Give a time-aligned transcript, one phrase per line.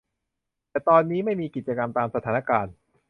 [0.69, 2.73] แต่ตอนนี้ไม่มีกิจกรรม ตามสถานการณ์